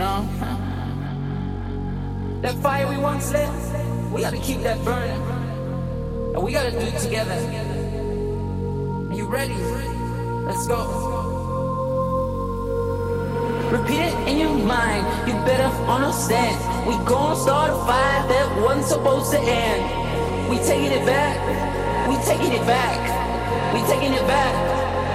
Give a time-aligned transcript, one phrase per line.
[0.00, 0.26] know.
[2.40, 3.50] That fire we once lit,
[4.10, 5.20] we gotta keep that burning.
[6.32, 7.36] And we gotta do it together.
[9.10, 9.60] Are you ready?
[10.48, 10.80] Let's go.
[13.70, 16.56] Repeat it in your mind, you better understand.
[16.88, 20.48] We gon' start a fire that wasn't supposed to end.
[20.48, 21.36] We taking it back,
[22.08, 22.98] we taking it back,
[23.74, 24.69] we taking it back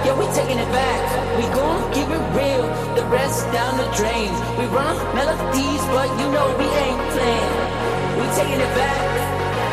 [0.06, 1.02] yeah, we taking it back.
[1.36, 4.30] We gon' keep it real, the rest down the drain.
[4.54, 7.52] We run melodies, but you know we ain't playing.
[8.18, 9.02] We taking it back,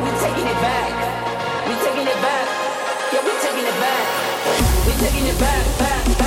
[0.02, 0.92] we taking it back,
[1.70, 2.48] we taking it back,
[3.14, 4.06] yeah, we taking it back,
[4.88, 6.23] we taking it back, back.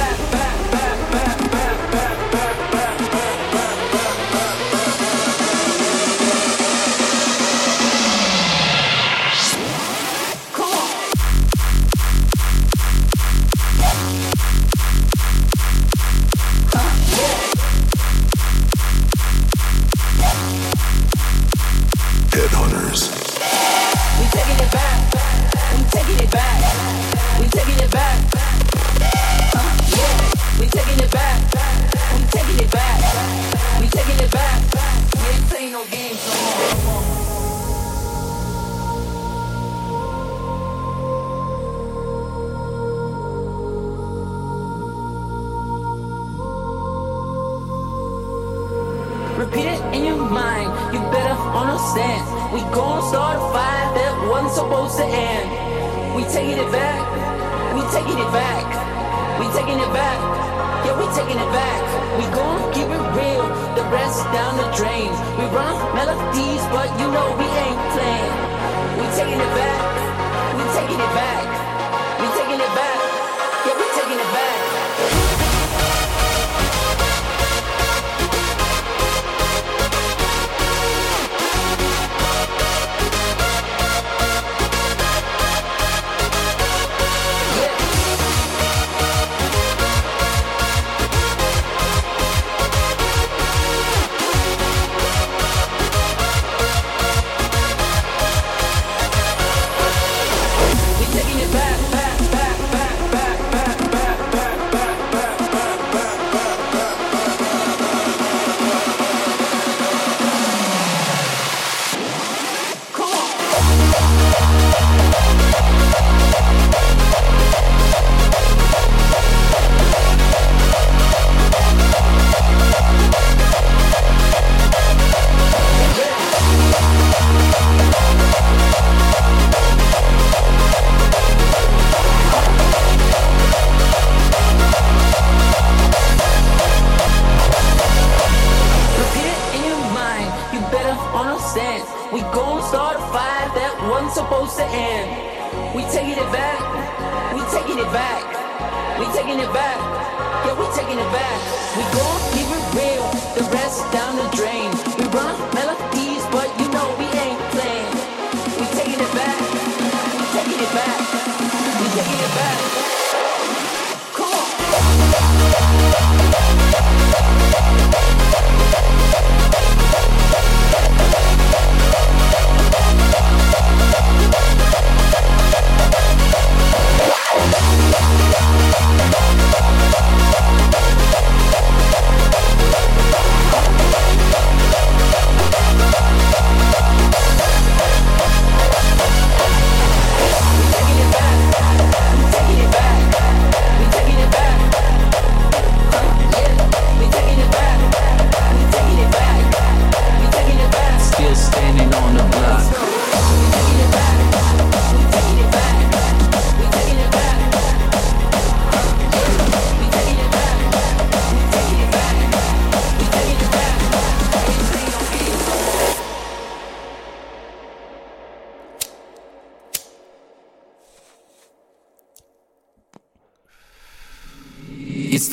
[65.56, 68.36] Run melodies, but you know we ain't playing.
[68.98, 69.80] We taking it back.
[70.56, 71.45] We taking it back.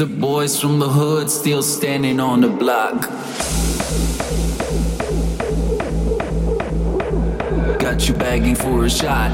[0.01, 3.01] Boys from the hood still standing on the block.
[7.79, 9.31] Got you begging for a shot.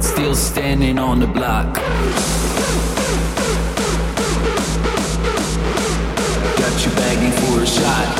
[0.00, 1.74] Still standing on the block.
[6.56, 8.16] Got you begging for a shot.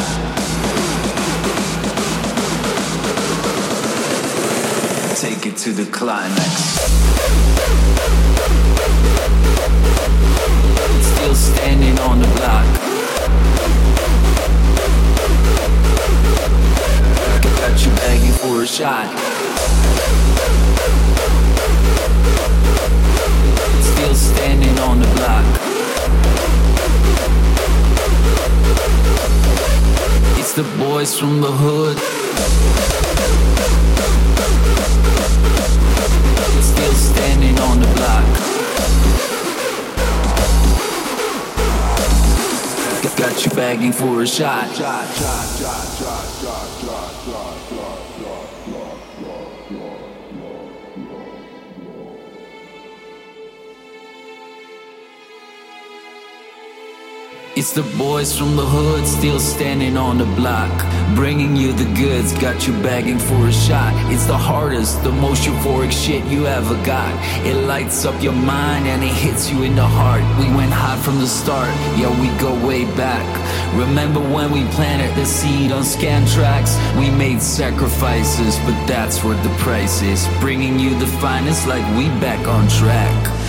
[5.21, 7.00] take it to the climax.
[11.03, 12.67] Still standing on the block.
[17.81, 19.09] You begging for a shot.
[23.83, 25.47] Still standing on the block.
[30.39, 32.20] It's the boys from the hood.
[37.61, 38.25] On the block.
[43.17, 44.69] Got you begging for a shot.
[57.71, 60.75] It's the boys from the hood still standing on the block.
[61.15, 63.95] Bringing you the goods, got you begging for a shot.
[64.13, 67.15] It's the hardest, the most euphoric shit you ever got.
[67.47, 70.23] It lights up your mind and it hits you in the heart.
[70.41, 73.25] We went high from the start, yeah, we go way back.
[73.79, 76.75] Remember when we planted the seed on scan tracks?
[76.99, 80.27] We made sacrifices, but that's worth the price is.
[80.41, 83.40] Bringing you the finest like we back on track.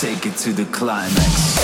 [0.00, 1.60] Take it to the climax.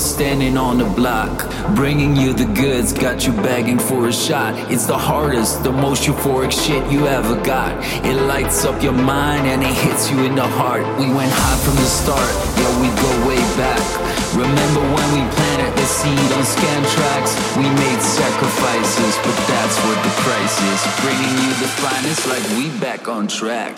[0.00, 1.46] Standing on the block.
[1.76, 4.54] Bringing you the goods, got you begging for a shot.
[4.70, 7.72] It's the hardest, the most euphoric shit you ever got.
[8.04, 10.82] It lights up your mind and it hits you in the heart.
[10.98, 13.84] We went high from the start, yeah, we go way back.
[14.34, 17.32] Remember when we planted the seed on scan tracks?
[17.56, 20.80] We made sacrifices, but that's what the price is.
[21.04, 23.76] Bringing you the finest like we back on track.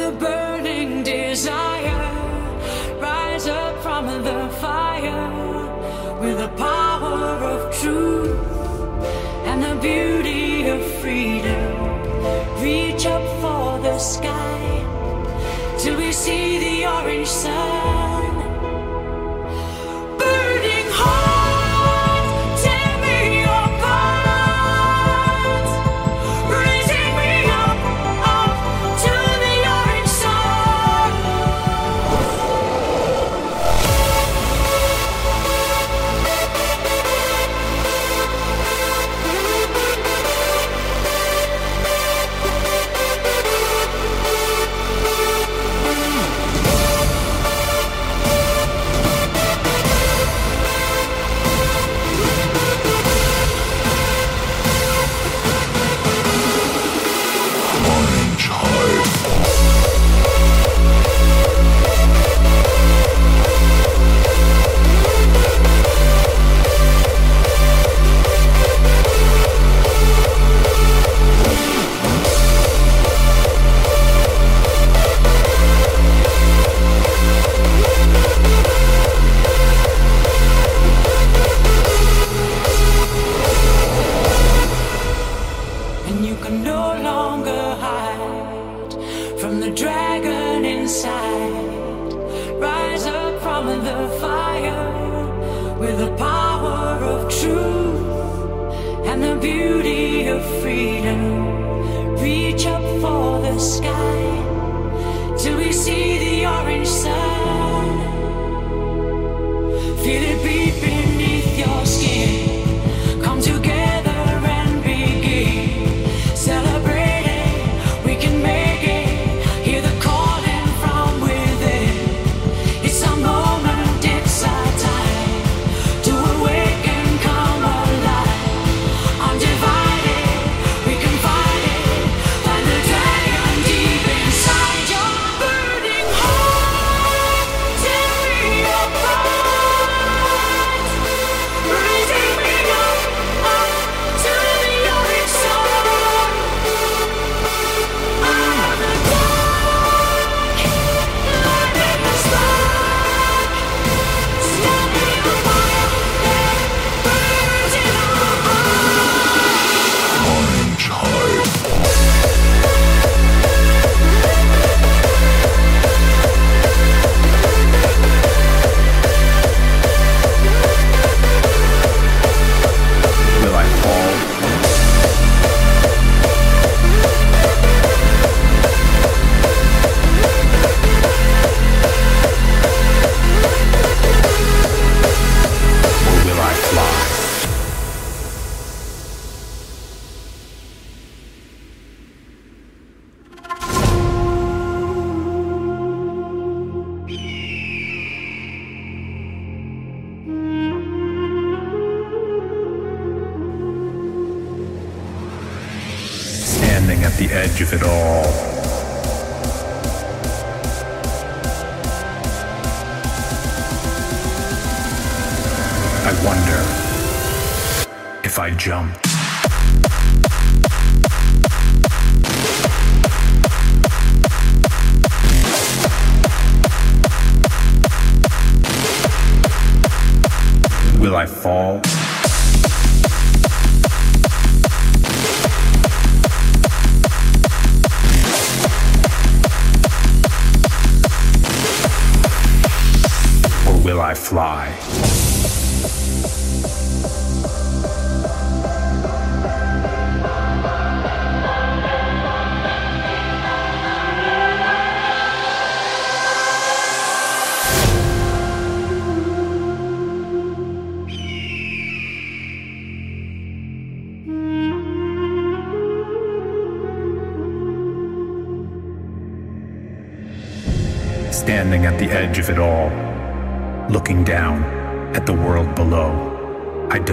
[0.00, 2.12] A burning desire,
[3.00, 5.28] rise up from the fire.
[6.20, 8.38] With the power of truth
[9.44, 14.60] and the beauty of freedom, reach up for the sky
[15.78, 17.97] till we see the orange sun.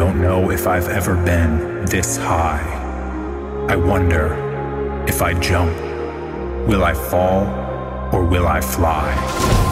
[0.05, 2.61] don't know if I've ever been this high.
[3.67, 4.35] I wonder
[5.07, 5.75] if I jump,
[6.67, 7.47] will I fall,
[8.13, 9.64] or will I fly?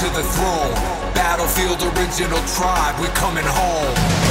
[0.00, 0.72] To the throne.
[1.12, 4.29] Battlefield original tribe, we're coming home.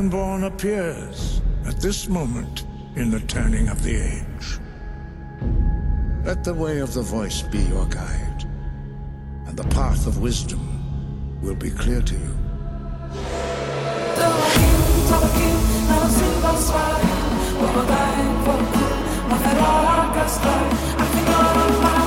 [0.00, 2.64] Dragonborn appears at this moment
[2.96, 4.58] in the turning of the age.
[6.24, 8.46] Let the way of the voice be your guide,
[9.46, 10.62] and the path of wisdom
[11.42, 12.34] will be clear to you.
[21.20, 21.99] Dragonborn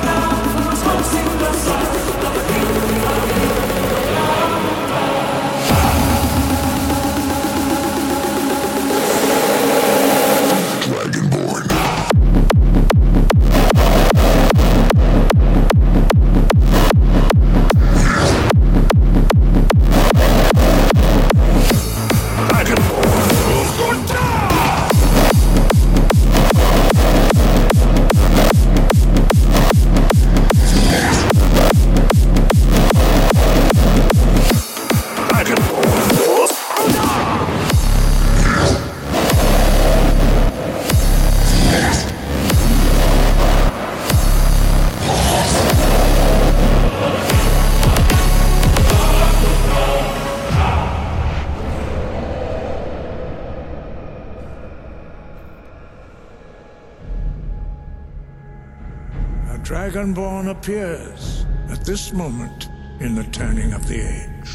[60.54, 64.52] appears at this moment in the turning of the age.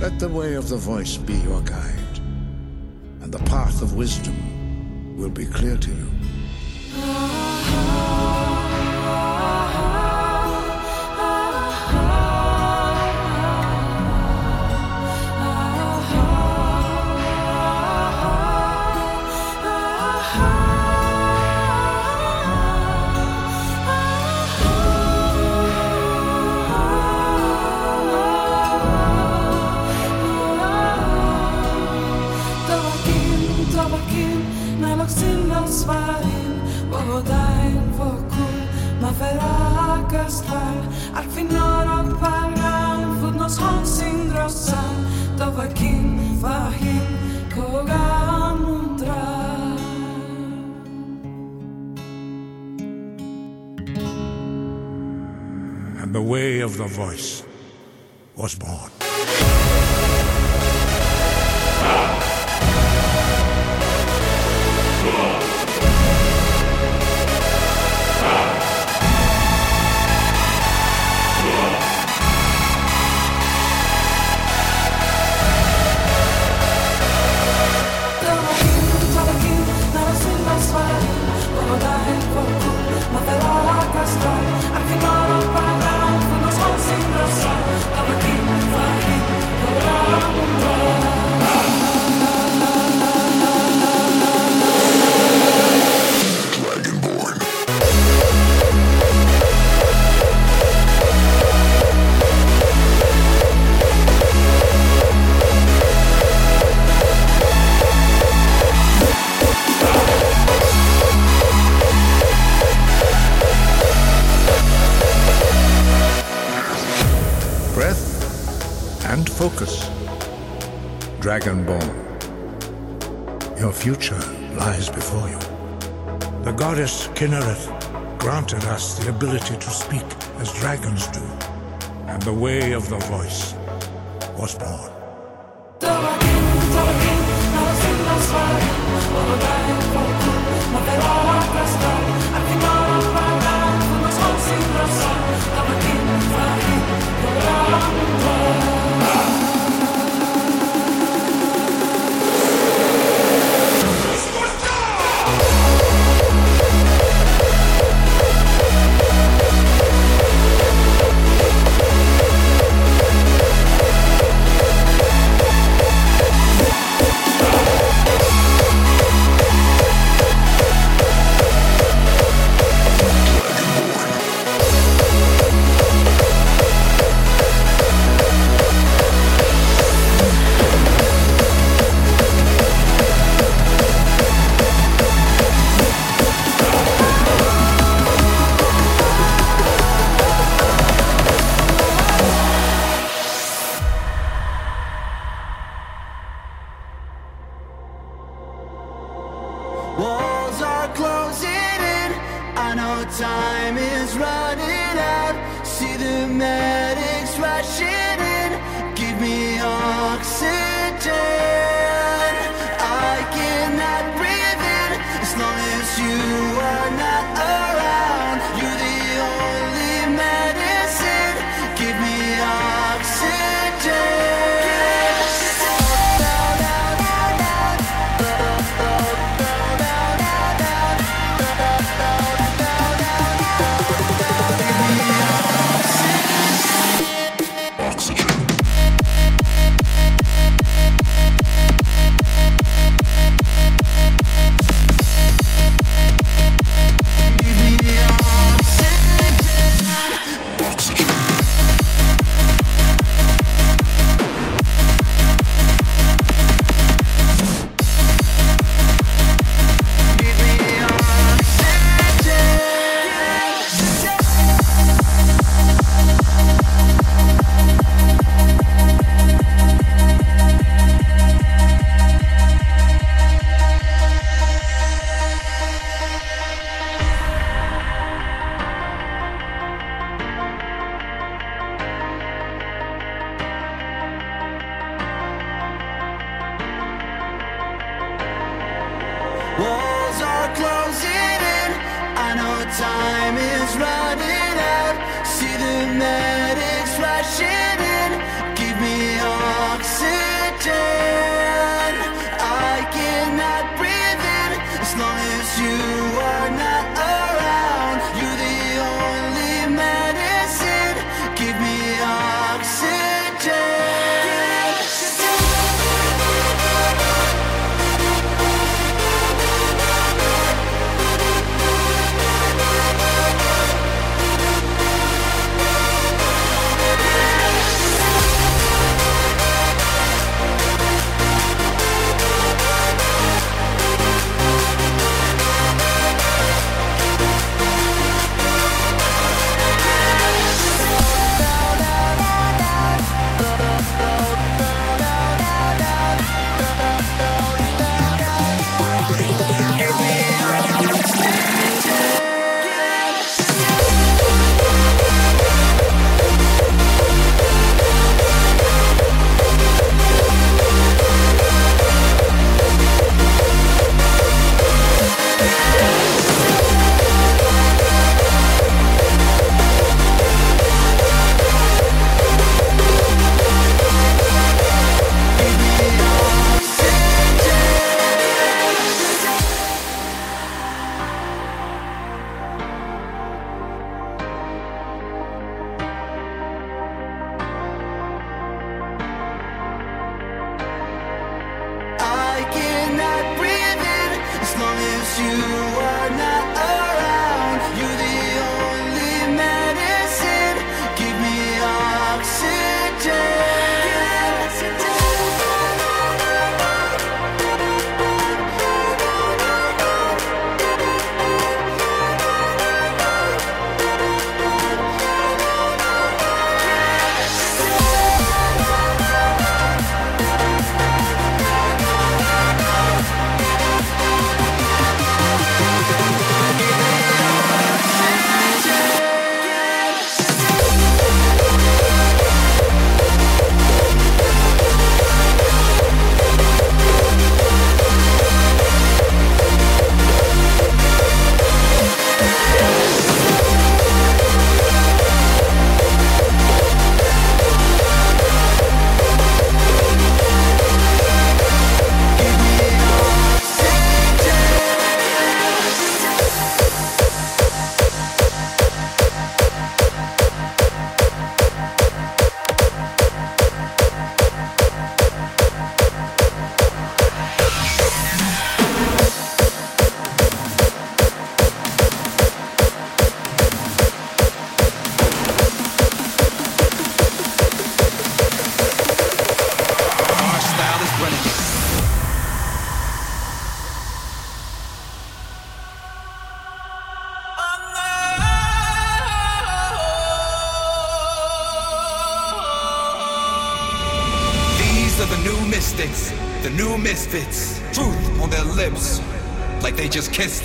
[0.00, 2.18] Let the way of the voice be your guide,
[3.20, 4.36] and the path of wisdom
[5.18, 6.13] will be clear to you.
[56.94, 57.33] Voice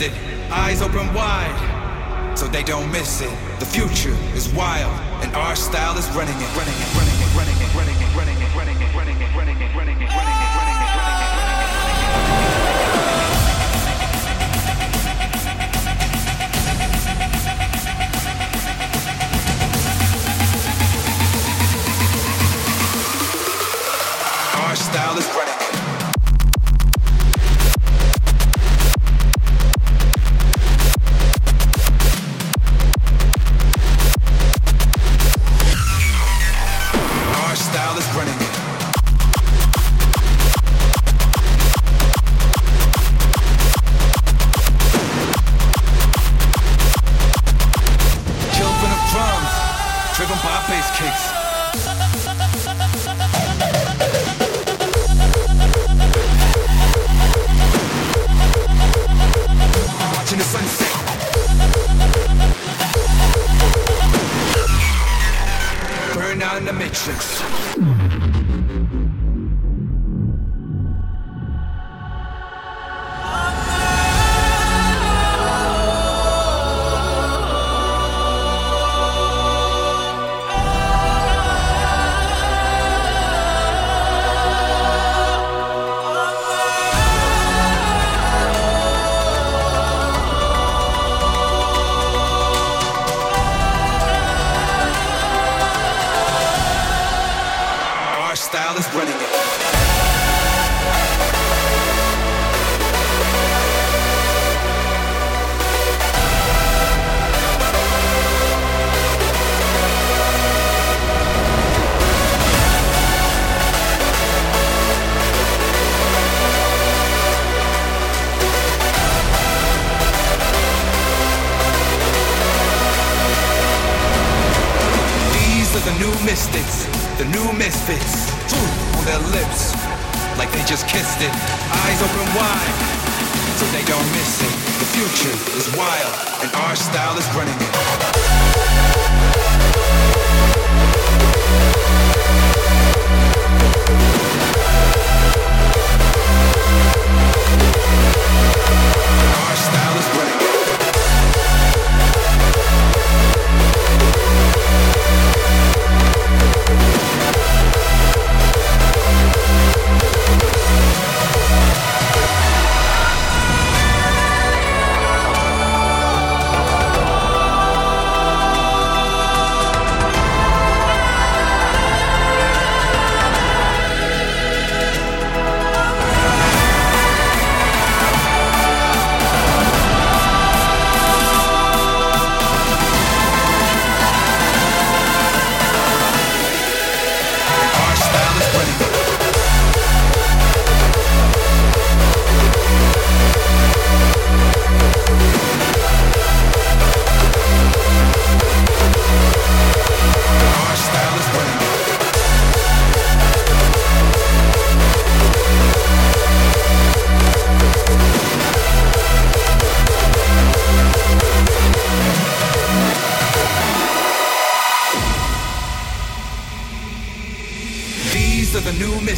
[0.01, 0.28] este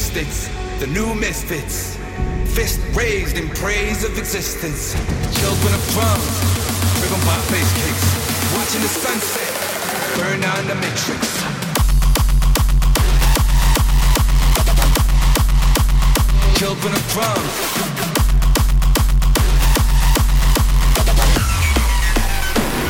[0.01, 0.49] distance,
[0.79, 1.95] the new misfits.
[2.55, 4.93] Fist raised in praise of existence.
[5.39, 6.25] Children of drums,
[6.97, 8.07] driven by face kicks.
[8.57, 9.53] Watching the sunset,
[10.17, 11.21] burn on the matrix.
[16.57, 17.55] children of drums.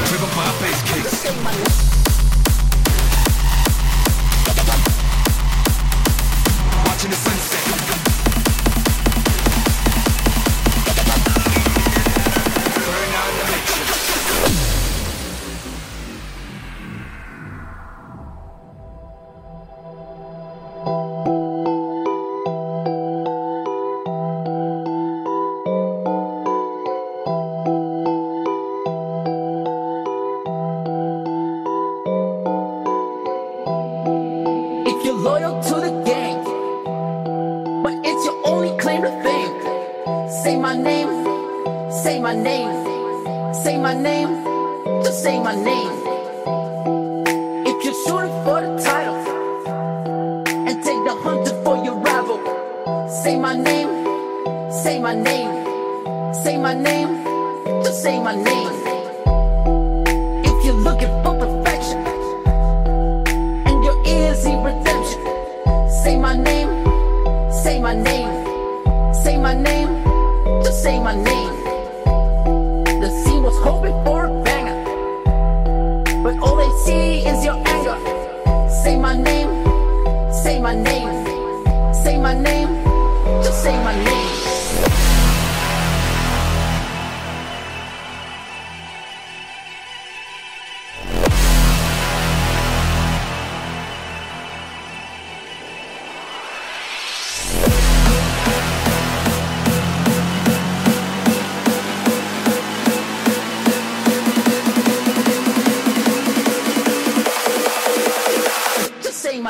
[0.08, 1.91] Driven by bass kicks.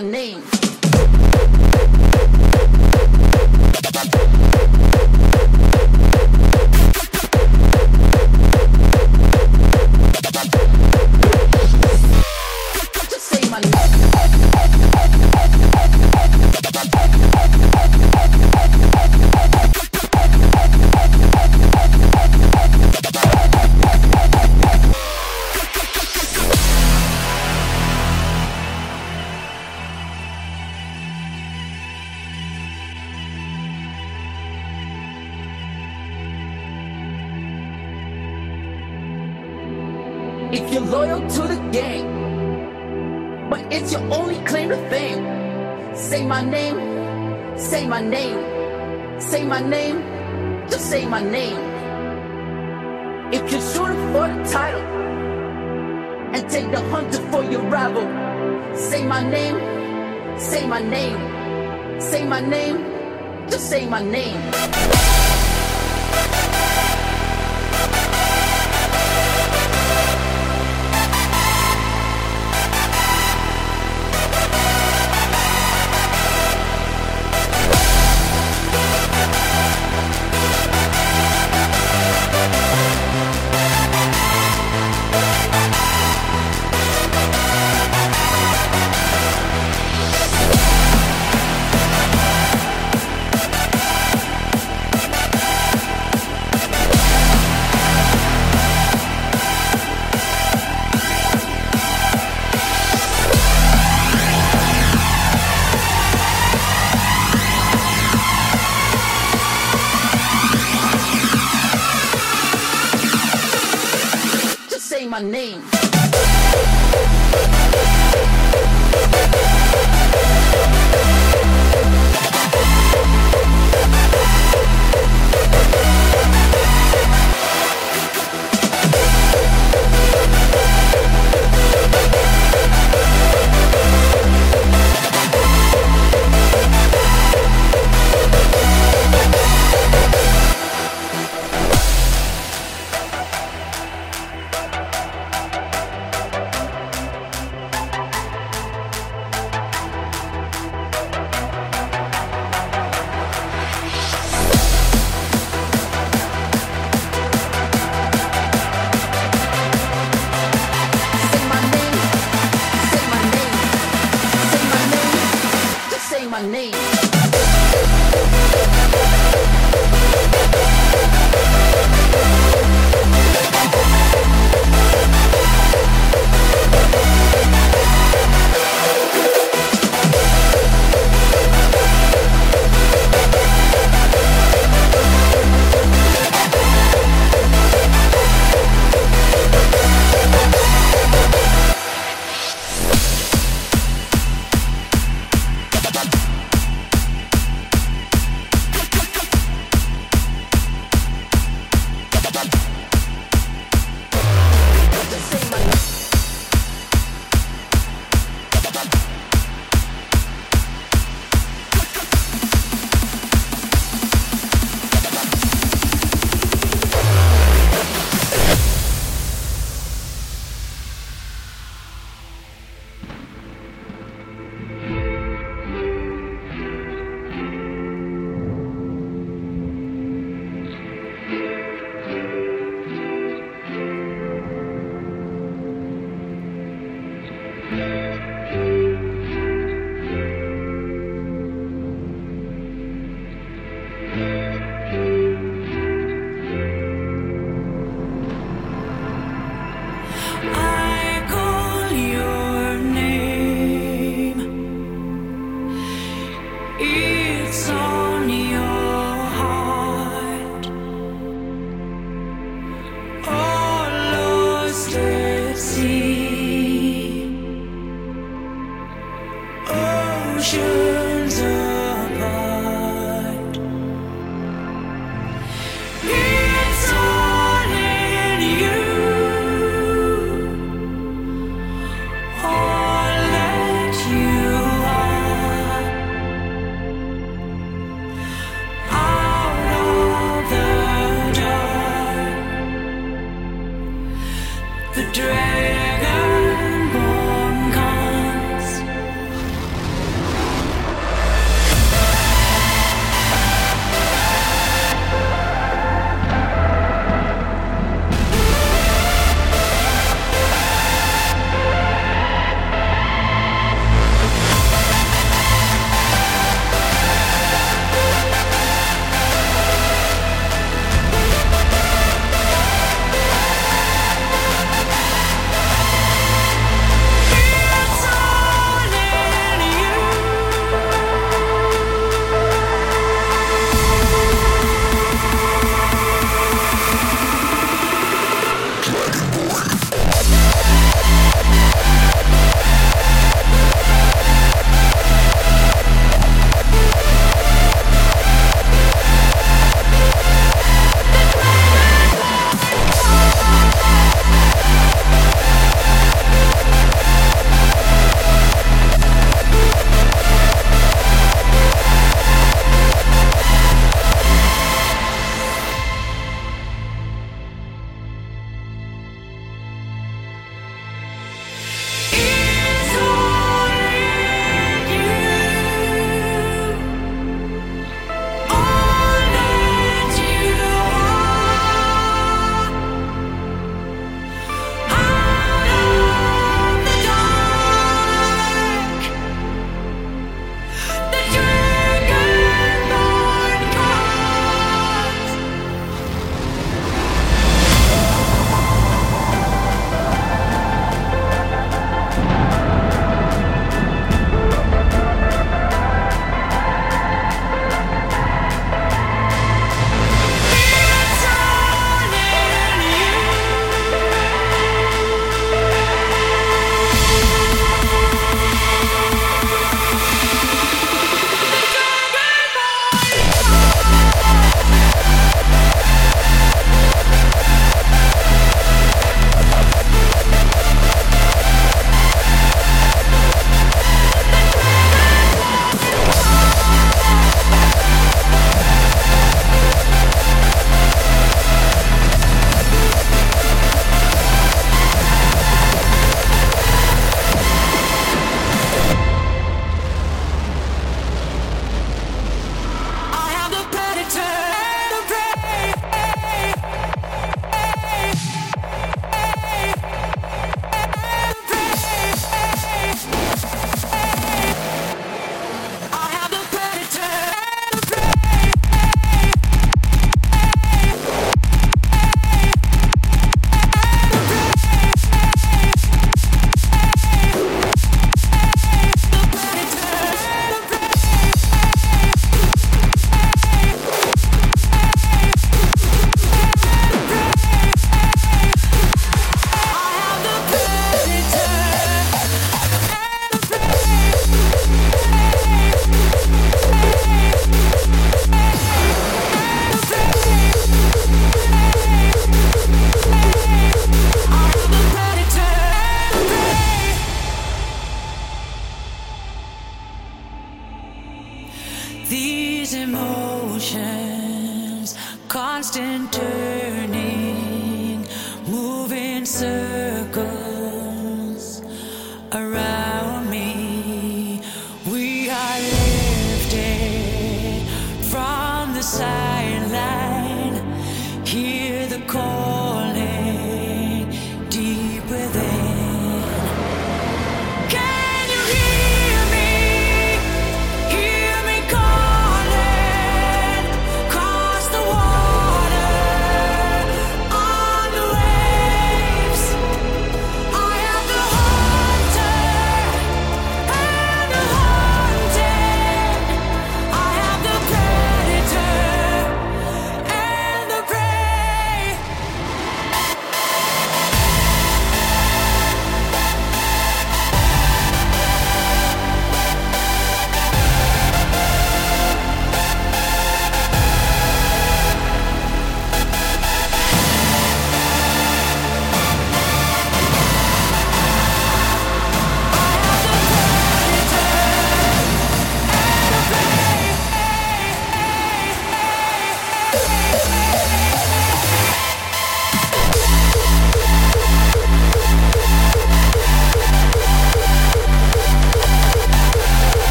[0.00, 0.42] My name.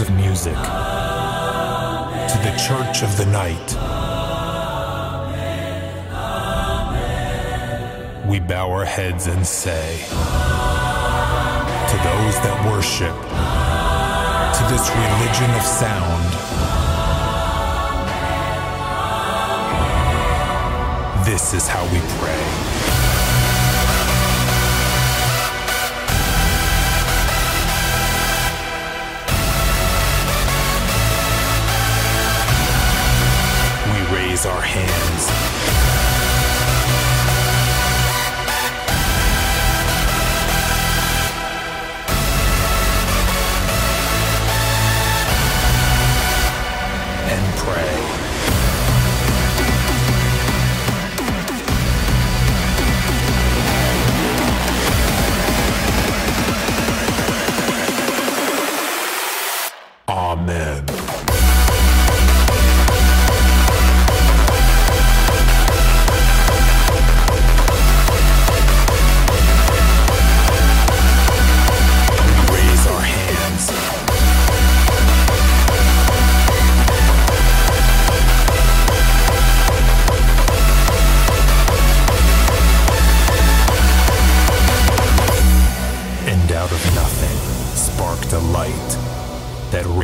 [0.00, 3.68] Of music, to the church of the night,
[8.28, 9.98] we bow our heads and say,
[11.90, 13.14] To those that worship,
[14.56, 16.34] to this religion of sound,
[21.24, 22.63] This is how we pray.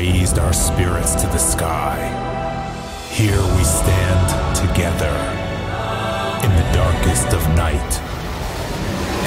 [0.00, 1.98] Raised our spirits to the sky.
[3.10, 5.14] Here we stand together
[6.42, 7.92] in the darkest of night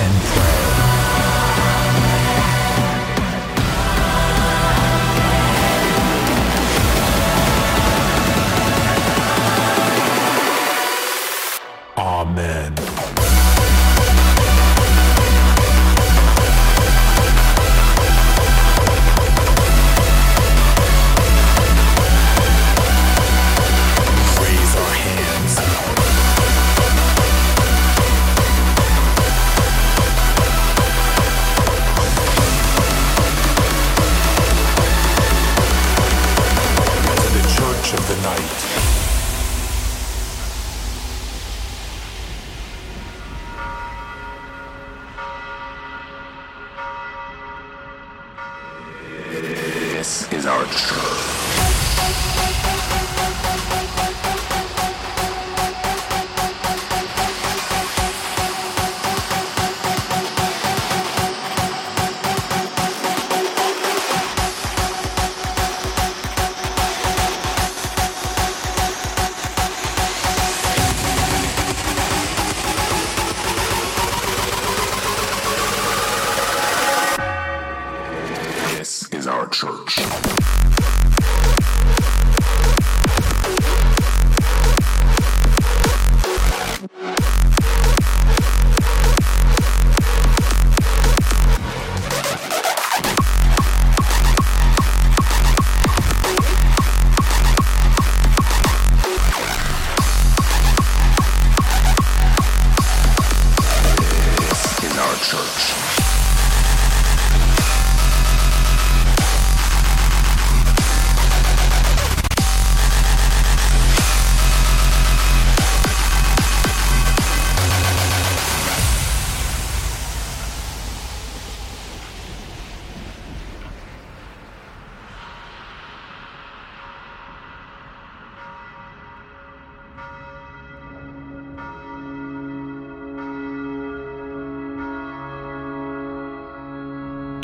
[0.01, 0.72] and pray.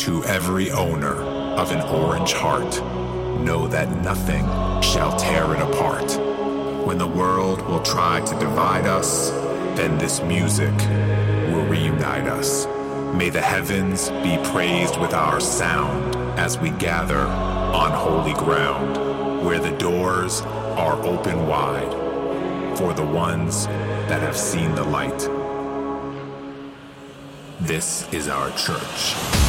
[0.10, 2.82] To every owner of an orange heart,
[3.46, 4.44] know that nothing
[4.82, 6.12] shall tear it apart.
[6.84, 9.30] When the world will try to divide us,
[9.78, 10.76] then this music
[11.52, 12.66] will reunite us.
[13.14, 19.60] May the heavens be praised with our sound as we gather on holy ground, where
[19.60, 21.94] the doors are open wide
[22.80, 23.68] for the ones
[24.08, 25.20] that have seen the light.
[27.60, 29.49] This is our church.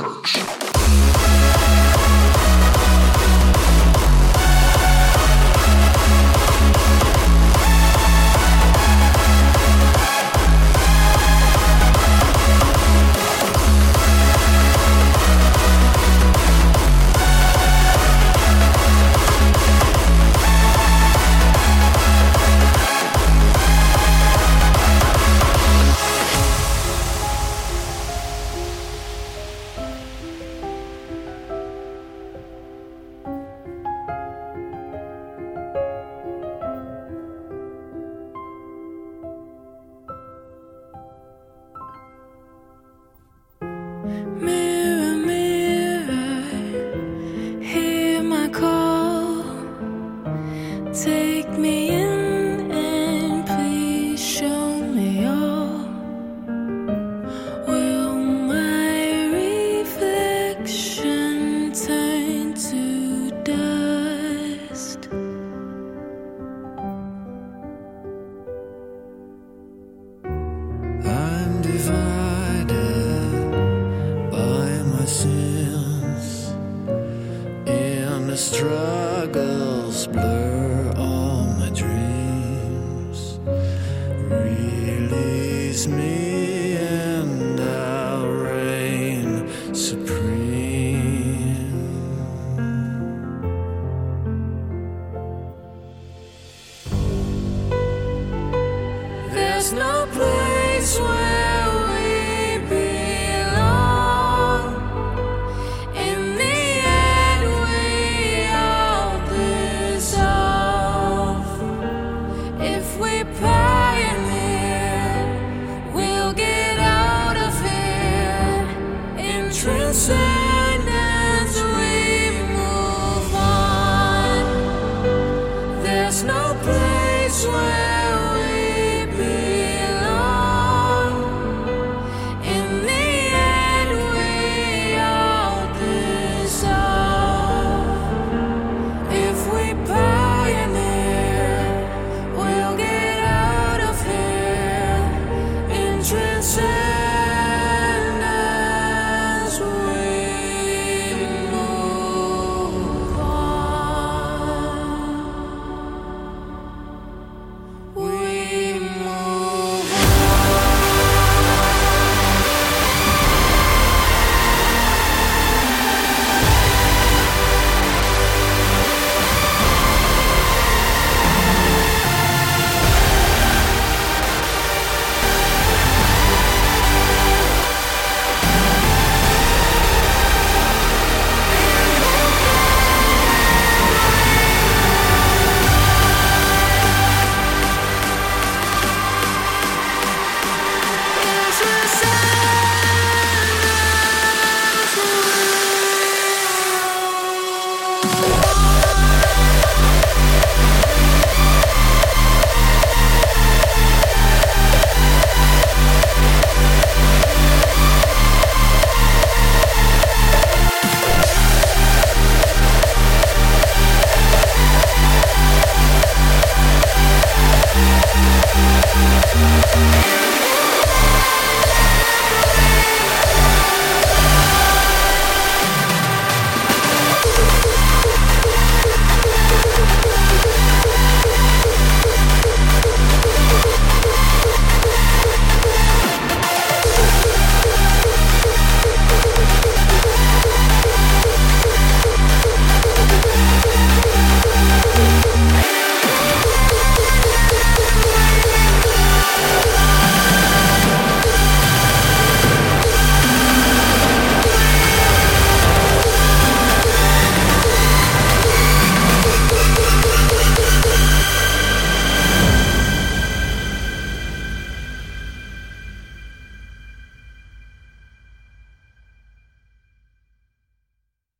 [0.00, 0.49] Church.